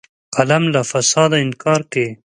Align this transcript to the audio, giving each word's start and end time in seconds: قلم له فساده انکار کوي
قلم 0.35 0.63
له 0.73 0.81
فساده 0.91 1.37
انکار 1.45 1.81
کوي 1.91 2.09